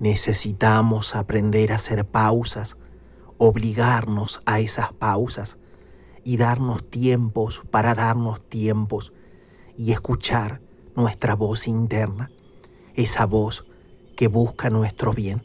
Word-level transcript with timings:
Necesitamos 0.00 1.16
aprender 1.16 1.72
a 1.72 1.76
hacer 1.76 2.04
pausas, 2.04 2.78
obligarnos 3.36 4.42
a 4.46 4.60
esas 4.60 4.92
pausas 4.92 5.58
y 6.22 6.36
darnos 6.36 6.88
tiempos 6.88 7.62
para 7.70 7.94
darnos 7.94 8.40
tiempos 8.48 9.12
y 9.76 9.90
escuchar 9.90 10.60
nuestra 10.94 11.34
voz 11.34 11.66
interna, 11.66 12.30
esa 12.94 13.26
voz 13.26 13.64
que 14.16 14.28
busca 14.28 14.70
nuestro 14.70 15.12
bien. 15.12 15.42